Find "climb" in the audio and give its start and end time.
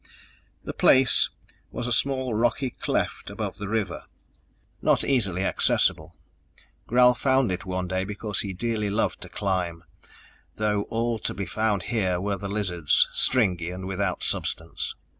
9.29-9.83